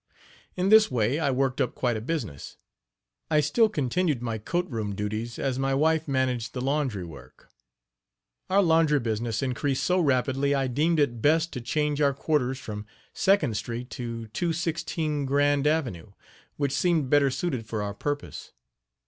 In 0.57 0.69
this 0.69 0.89
way 0.89 1.19
I 1.19 1.29
worked 1.29 1.61
up 1.61 1.75
quite 1.75 1.95
a 1.95 2.01
business. 2.01 2.57
I 3.29 3.39
still 3.39 3.69
continued 3.69 4.19
my 4.19 4.39
coat 4.39 4.67
room 4.67 4.95
duties, 4.95 5.37
as 5.37 5.59
my 5.59 5.75
wife 5.75 6.07
managed 6.07 6.53
the 6.55 6.59
laundry 6.61 7.03
work. 7.05 7.51
Our 8.49 8.63
laundry 8.63 8.99
business 8.99 9.43
increased 9.43 9.83
so 9.83 9.99
rapidly 9.99 10.55
I 10.55 10.65
deemed 10.65 10.99
it 10.99 11.21
best 11.21 11.53
to 11.53 11.61
change 11.61 12.01
our 12.01 12.15
quarters 12.15 12.57
from 12.57 12.87
Second 13.13 13.55
street 13.57 13.91
to 13.91 14.25
216 14.29 15.27
Grand 15.27 15.67
avenue, 15.67 16.13
which 16.57 16.71
seemed 16.71 17.11
better 17.11 17.29
suited 17.29 17.67
for 17.67 17.83
our 17.83 17.93
purpose. 17.93 18.53